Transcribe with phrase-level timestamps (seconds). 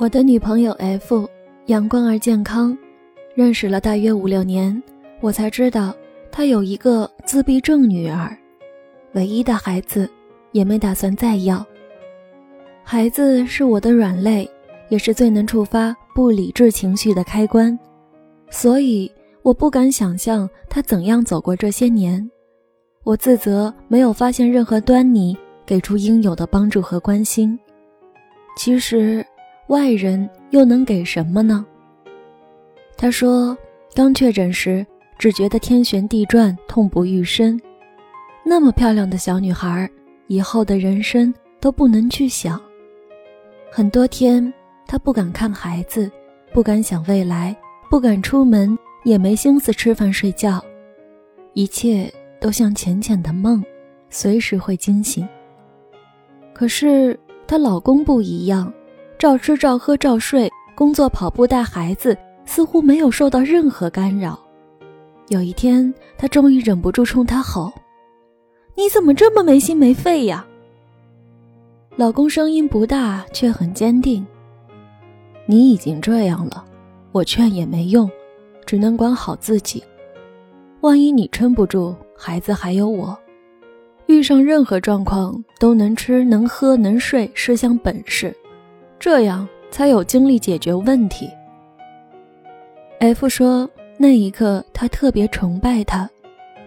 [0.00, 1.28] 我的女朋友 F
[1.66, 2.74] 阳光而健康，
[3.34, 4.82] 认识了大约五六年，
[5.20, 5.94] 我才知道
[6.32, 8.34] 她有一个自闭症女儿，
[9.12, 10.10] 唯一的孩子，
[10.52, 11.62] 也没打算再要。
[12.82, 14.50] 孩子是我的软肋，
[14.88, 17.78] 也是最能触发不理智情绪的开关，
[18.48, 19.12] 所以
[19.42, 22.26] 我不敢想象她怎样走过这些年。
[23.04, 25.36] 我自责没有发现任何端倪，
[25.66, 27.60] 给出应有的帮助和关心。
[28.56, 29.22] 其实。
[29.70, 31.64] 外人又能给什么呢？
[32.96, 33.56] 他说，
[33.94, 34.84] 刚确诊时
[35.16, 37.58] 只觉得天旋地转，痛不欲生。
[38.44, 39.88] 那么漂亮的小女孩，
[40.26, 42.60] 以后的人生都不能去想。
[43.70, 44.52] 很多天，
[44.88, 46.10] 她不敢看孩子，
[46.52, 47.56] 不敢想未来，
[47.88, 50.60] 不敢出门，也没心思吃饭睡觉，
[51.54, 53.62] 一切都像浅浅的梦，
[54.08, 55.28] 随时会惊醒。
[56.52, 58.72] 可是她老公不一样。
[59.20, 64.40] 照吃照喝照睡，工作跑步带孩子，似乎没有受到任何干扰。
[65.28, 67.70] 有一天，他终于忍不住冲他吼
[68.74, 70.46] ：“你怎么这么没心没肺呀？”
[71.96, 74.26] 老公声音不大，却很坚定
[75.44, 76.64] ：“你已经这样了，
[77.12, 78.10] 我劝也没用，
[78.64, 79.84] 只能管好自己。
[80.80, 83.14] 万一你撑不住，孩子还有我，
[84.06, 88.34] 遇上任何状况都能吃能喝能睡，是项本事。”
[89.00, 91.30] 这样才有精力解决问题。
[92.98, 96.08] F 说：“那一刻，他特别崇拜他，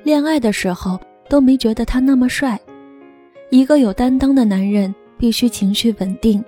[0.01, 2.59] 恋爱的时候都没觉得他那么帅。
[3.51, 6.43] 一个有担当的男人必须情绪稳定。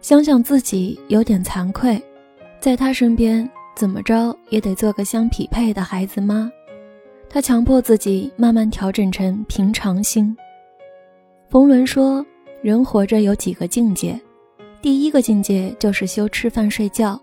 [0.00, 2.02] 想想自己有点惭愧，
[2.58, 6.50] 在他身边怎么着也得做个相匹配的孩子妈。
[7.28, 10.34] 他强迫自己慢慢调整成平常心。”
[11.50, 12.24] 冯仑说
[12.64, 14.18] ：“人活着有几个境界。”
[14.82, 17.20] 第一个境界就是修吃饭睡觉，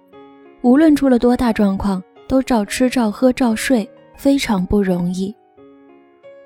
[0.61, 5.33] 无论出了多大状况，都照吃照喝照睡，非常不容易。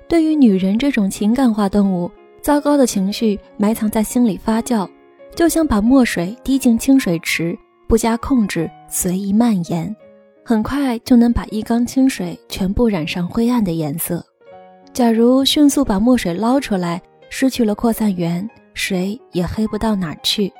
[0.08, 4.88] 对于女人这种情感化动物，糟糕的情绪埋藏在心里发酵，
[5.34, 7.54] 就像把墨水滴进清水池，
[7.86, 9.94] 不加控制，随意蔓延，
[10.42, 14.24] 很快就能把一缸清水全部染上灰暗的颜色。
[14.94, 20.50] 假如迅速把墨水捞出来，失去了扩散源，水也黑不到哪儿去。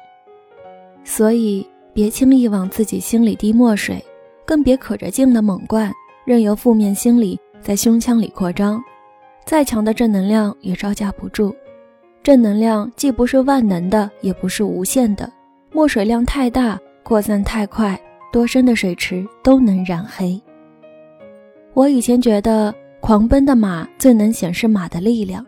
[1.05, 4.03] 所以，别轻易往自己心里滴墨水，
[4.45, 5.93] 更别可着劲的猛灌，
[6.25, 8.83] 任由负面心理在胸腔里扩张。
[9.45, 11.55] 再强的正能量也招架不住。
[12.23, 15.29] 正能量既不是万能的，也不是无限的。
[15.73, 18.01] 墨水量太大，扩散太快，
[18.33, 20.41] 多深的水池都能染黑。
[21.75, 25.45] 我以前觉得狂奔的马最能显示马的力量，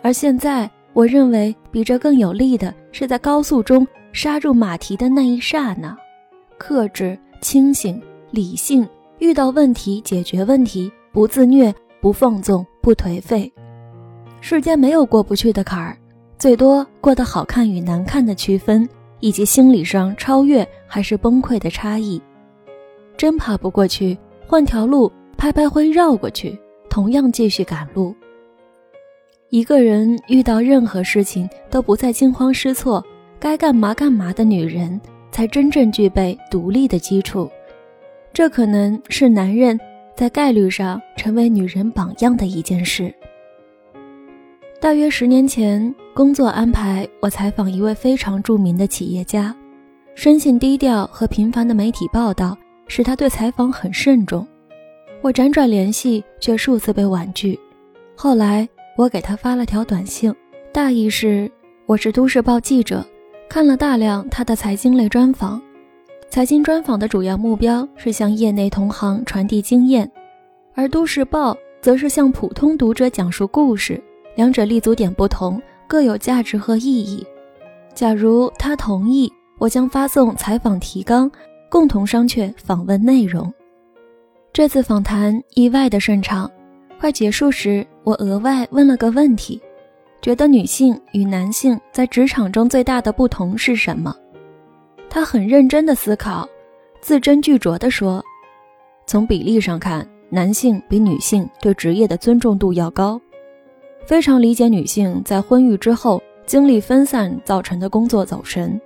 [0.00, 3.86] 而现在我认为比这更有力的是在高速中。
[4.14, 5.94] 刹住马蹄的那一刹那，
[6.56, 8.88] 克制、清醒、理性，
[9.18, 13.52] 遇到问题解决问题，不自虐、不放纵、不颓废。
[14.40, 15.98] 世间没有过不去的坎儿，
[16.38, 18.88] 最多过得好看与难看的区分，
[19.18, 22.22] 以及心理上超越还是崩溃的差异。
[23.16, 26.56] 真爬不过去，换条路，拍拍灰绕过去，
[26.88, 28.14] 同样继续赶路。
[29.50, 33.04] 一个人遇到任何事情都不再惊慌失措。
[33.44, 34.98] 该干嘛干嘛的女人，
[35.30, 37.46] 才真正具备独立的基础。
[38.32, 39.78] 这可能是男人
[40.16, 43.14] 在概率上成为女人榜样的一件事。
[44.80, 49.54] 大约十年前，工作安排我采访一位非常著名的企业家，
[50.14, 52.56] 生性低调和频繁的媒体报道
[52.88, 54.48] 使他对采访很慎重。
[55.20, 57.60] 我辗转联系，却数次被婉拒。
[58.16, 58.66] 后来，
[58.96, 60.34] 我给他发了条短信，
[60.72, 61.52] 大意是：
[61.84, 63.04] 我是都市报记者。
[63.48, 65.60] 看了大量他的财经类专访，
[66.28, 70.10] 财经专访的主要目标是向业内同行传递经验，
[70.74, 74.02] 而都市报则是向普通读者讲述故事，
[74.34, 77.24] 两者立足点不同，各有价值和意义。
[77.94, 81.30] 假如他同意，我将发送采访提纲，
[81.70, 83.52] 共同商榷访问内容。
[84.52, 86.50] 这次访谈意外的顺畅，
[86.98, 89.60] 快结束时，我额外问了个问题。
[90.24, 94.16] 觉得女性与男性在职场中最大的不同是什么？
[95.10, 96.48] 他很认真的思考，
[97.02, 98.24] 字斟句酌地说
[99.06, 103.20] ：“从比例上看，男性比女性对职业的尊重度要高。
[104.06, 108.80] 非常理解女性在婚育之后精力分散造成的工作走神。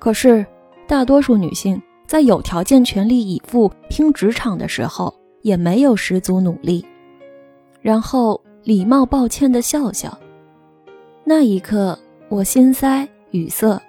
[0.00, 0.44] 可是，
[0.88, 6.84] 大多数女性在有条件全力以赴拼职场的时候，也没有十足努力。”
[7.80, 10.18] 然后礼貌抱歉的笑笑。
[11.32, 11.96] 那一刻，
[12.28, 13.80] 我心塞语塞，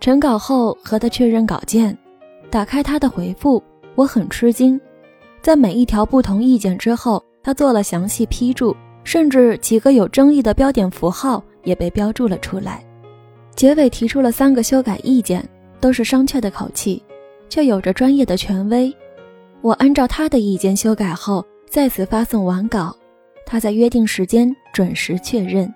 [0.00, 1.96] 审稿后和他确认稿件，
[2.50, 3.62] 打开他的回复，
[3.94, 4.80] 我很吃惊，
[5.40, 12.84] 在每一条不同意见之后，他做了详细批注，甚至几个有争议的标点符号也被标注了出来。
[13.54, 15.48] 结尾提出了三个修改意见，
[15.78, 17.00] 都是商榷的口气，
[17.48, 18.92] 却有着专业的权威。
[19.60, 22.92] 我按照他的意见修改后，再次发送完稿，
[23.46, 25.72] 他在约定时间准时确认。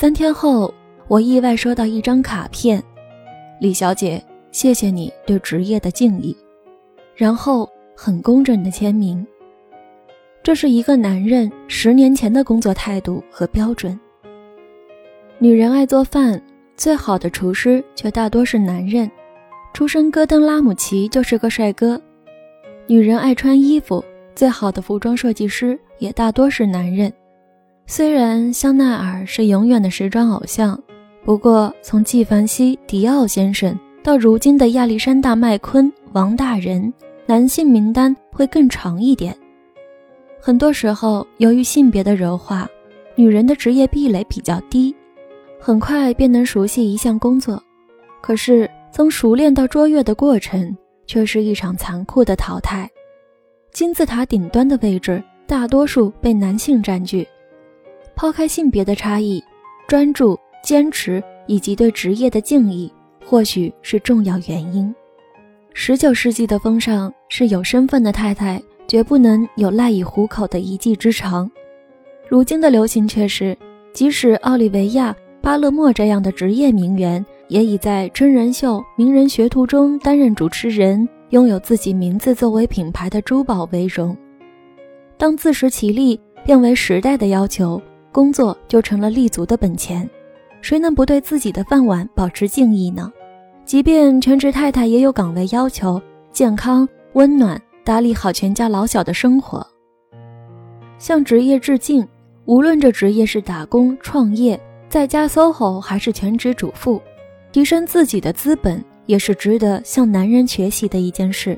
[0.00, 0.72] 三天后，
[1.08, 2.80] 我意外收到一张卡片。
[3.60, 6.36] 李小姐，谢谢你对职业的敬意。
[7.16, 9.26] 然后很工整的签名。
[10.40, 13.98] 这是一个男人十年前的工作态度和标准。
[15.40, 16.40] 女人爱做饭，
[16.76, 19.10] 最好的厨师却大多是男人。
[19.74, 22.00] 出身戈登拉姆齐就是个帅哥。
[22.86, 24.04] 女人爱穿衣服，
[24.36, 27.12] 最好的服装设计师也大多是男人。
[27.90, 30.78] 虽然香奈儿是永远的时装偶像。
[31.24, 36.92] 不过，从纪梵希、迪奥先生到如今的亚历山大·麦昆、王大人，
[37.24, 39.34] 男性名单会更长一点。
[40.38, 42.68] 很多时候，由于性别的柔化，
[43.14, 44.94] 女人的职业壁垒比较低，
[45.58, 47.60] 很快便能熟悉一项工作。
[48.20, 50.76] 可是，从熟练到卓越的过程，
[51.06, 52.86] 却是一场残酷的淘汰。
[53.72, 57.26] 金字塔顶端的位置，大多数被男性占据。
[58.18, 59.42] 抛开性别的差异，
[59.86, 60.36] 专注。
[60.60, 62.92] 坚持以及对职业的敬意，
[63.24, 64.92] 或许是重要原因。
[65.72, 71.48] 十九世纪的风尚是有身份的太太绝不能有赖以糊口的一技之长，
[72.28, 73.56] 如今的流行却是，
[73.94, 84.14] 即使奥利维亚·巴勒莫这样的职业名媛，也已在真人秀《名人学徒》中担任主持人，拥有自己名字作为品牌的珠宝为荣。
[85.16, 87.80] 当自食其力变为时代的要求，
[88.12, 90.08] 工作就成了立足的本钱。
[90.60, 93.12] 谁能不对自己的饭碗保持敬意呢？
[93.64, 96.00] 即便全职太太也有岗位要求，
[96.32, 99.64] 健康、温暖，打理好全家老小的生活。
[100.98, 102.06] 向职业致敬，
[102.44, 104.58] 无论这职业是打工、创业、
[104.88, 107.00] 在家 SOHO 还是全职主妇，
[107.52, 111.56] 提升自己的资本也是值得向男人学习的一件事。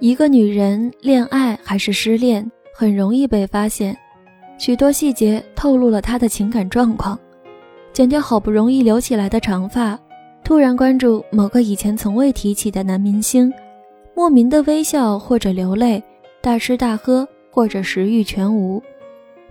[0.00, 3.96] 一个女人恋爱还是失恋，很容易被发现，
[4.58, 7.18] 许多细节透露了她的情感状况。
[7.92, 9.98] 剪掉好不容易留起来的长发，
[10.42, 13.52] 突然关注某个以前从未提起的男明星，
[14.14, 16.02] 莫名的微笑或者流泪，
[16.40, 18.82] 大吃大喝或者食欲全无。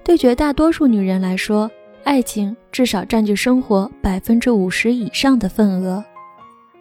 [0.03, 1.71] 对绝大多数女人来说，
[2.03, 6.03] 爱情至少占据生活百分之五十以上的份额。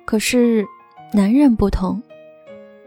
[0.04, 0.66] 可是，
[1.12, 2.02] 男人不同，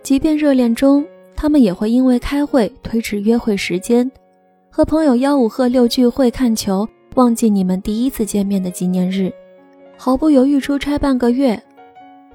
[0.03, 4.11] 即便热恋中，他们也会因为开会推迟约会时间，
[4.75, 6.85] 和朋友吆五喝六聚会看球。
[7.15, 9.31] 忘记你们第一次见面的纪念日，
[9.95, 11.57] 毫不犹豫出差半个月。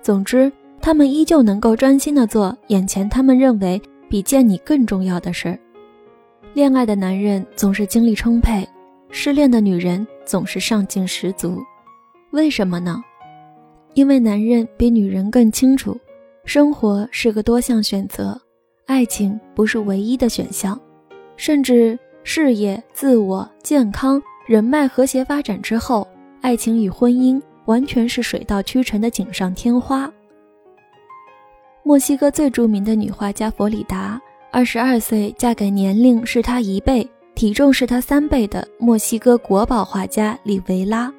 [0.00, 0.50] 总之，
[0.80, 3.78] 他们依旧能够专心的做眼前他们认为
[4.08, 5.58] 比见你更重要的事儿。
[6.54, 8.66] 恋爱的男人总是精力充沛，
[9.10, 11.62] 失恋的女人总是上进十足。
[12.30, 13.04] 为什么呢？
[13.92, 15.94] 因为男人比女人更清楚，
[16.46, 18.40] 生活是个多项选择，
[18.86, 20.80] 爱情不是唯一的选项，
[21.36, 24.22] 甚至事业、自我、健康。
[24.46, 26.06] 人脉和谐发展之后，
[26.40, 30.10] 爱情与婚姻完全是水到渠成的锦上添花。
[31.84, 41.12] 墨西哥最著名的女画家弗里达，二十二岁嫁给年龄是她一倍、体重是她三倍的墨西哥国宝画家里维拉。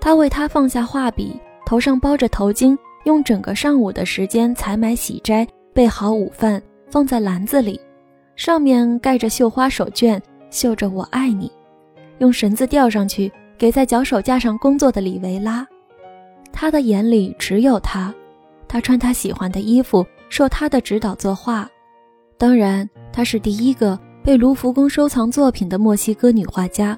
[0.00, 7.78] 她为她放下画笔，头上包着头巾，用整个上午的时间采买喜摘，备好午饭，放在篮子里，
[8.34, 10.18] 上面盖着绣花手绢，
[10.52, 11.50] 绣着“我爱你”。
[12.18, 15.66] 用绳子吊上去，给在脚手架上工作的里维拉。
[16.52, 18.14] 他的眼里只有他，
[18.68, 21.68] 他穿他喜欢的衣服，受他的指导作画。
[22.38, 26.96] 当然，她是第一个被卢浮宫收藏作品的墨西哥女画家，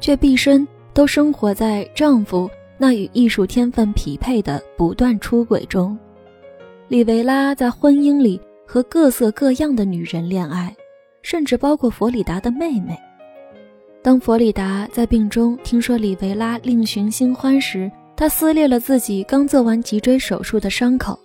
[0.00, 5.96] 却毕生都生活在丈夫那与艺术天分匹配的不断出轨中。
[6.88, 10.74] 里维拉在婚姻里和各色各样的女人恋爱，
[11.28, 12.98] 甚至包括弗里达的妹妹。
[14.00, 21.18] 当弗里达在病中听说里维拉另寻新欢时，她撕裂了自己刚做完脊椎手术的伤口。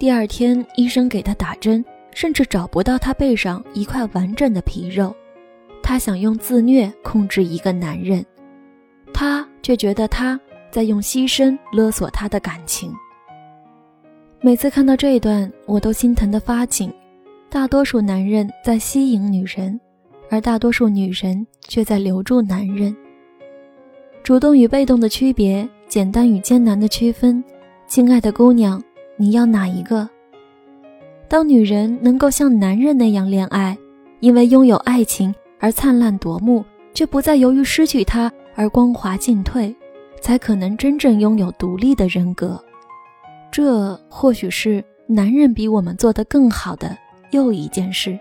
[0.00, 5.14] 第二天，医生给她打针，甚至找不到她背上一块完整的皮肉。
[5.80, 8.26] 她想用自虐控制一个男人，
[9.12, 10.40] 他却觉得他
[10.72, 12.92] 在用牺牲勒索她的感情。
[14.40, 16.92] 每次看到这一段，我都心疼的发紧。
[17.54, 19.78] 大多数男人在吸引女人。
[20.28, 22.92] 而大多数女人却在留住男人。
[24.24, 27.44] 主动与被动的区别，简单与艰难的区分。
[27.86, 28.82] 亲爱的姑娘，
[29.16, 30.08] 你要哪一个？
[31.28, 33.78] 当女人能够像男人那样恋爱，
[34.18, 39.72] 因为拥有爱情而灿烂夺目，却不再由于失去它而光滑进退，
[40.20, 42.60] 才可能真正拥有独立的人格。
[43.52, 46.98] 这或许是男人比我们做得更好的
[47.34, 48.16] 又一件事。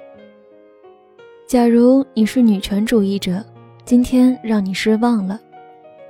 [1.45, 3.45] 假如你是女权主义者，
[3.85, 5.39] 今天让你失望了。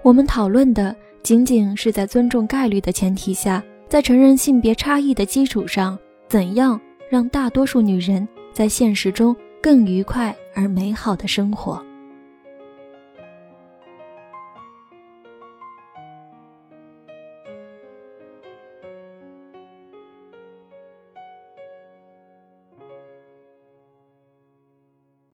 [0.01, 6.79] 我们讨论的仅仅是在尊重概率的前提下，在承认性别差异的基础上，怎样
[7.09, 11.83] 让大多数女人在现实中更愉快而美好的生活。